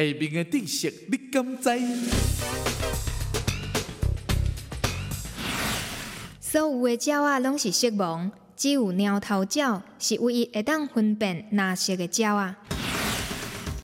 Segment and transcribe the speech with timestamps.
[0.00, 1.68] 下面的知识你敢知？
[6.40, 12.56] 所有的鸟啊，拢是色盲，只有猫头鸟是唯一会当分辨颜色的鸟啊。